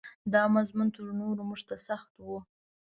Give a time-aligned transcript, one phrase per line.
[0.33, 2.27] دا مضمون تر نورو موږ ته سخت و.